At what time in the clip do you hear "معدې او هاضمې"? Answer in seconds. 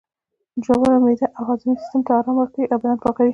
1.03-1.73